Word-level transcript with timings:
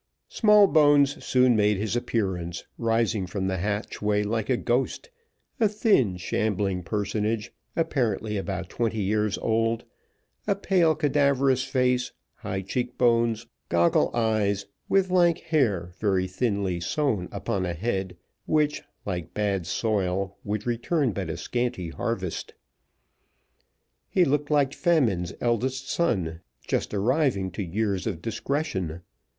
Smallbones 0.29 1.23
soon 1.23 1.55
made 1.55 1.77
his 1.77 1.95
appearance, 1.95 2.63
rising 2.79 3.27
from 3.27 3.45
the 3.45 3.59
hatchway 3.59 4.23
like 4.23 4.49
a 4.49 4.57
ghost; 4.57 5.11
a 5.59 5.69
thin, 5.69 6.17
shambling 6.17 6.81
personage, 6.81 7.53
apparently 7.75 8.35
about 8.35 8.67
twenty 8.67 8.97
years 9.03 9.37
old 9.37 9.83
a 10.47 10.55
pale, 10.55 10.95
cadaverous 10.95 11.63
face, 11.65 12.13
high 12.37 12.61
cheek 12.63 12.97
bones, 12.97 13.45
goggle 13.69 14.09
eyes, 14.15 14.65
with 14.89 15.11
lank 15.11 15.37
hair 15.41 15.93
very 15.99 16.27
thinly 16.27 16.79
sown 16.79 17.29
upon 17.31 17.63
a 17.63 17.75
head, 17.75 18.17
which, 18.47 18.81
like 19.05 19.35
bad 19.35 19.67
soil, 19.67 20.35
would 20.43 20.65
return 20.65 21.11
but 21.11 21.29
a 21.29 21.37
scanty 21.37 21.89
harvest. 21.89 22.55
He 24.09 24.25
looked 24.25 24.49
like 24.49 24.73
Famine's 24.73 25.31
eldest 25.41 25.91
son 25.91 26.41
just 26.67 26.91
arriving 26.91 27.51
to 27.51 27.61
years 27.61 28.07
of 28.07 28.19
discretion. 28.19 29.03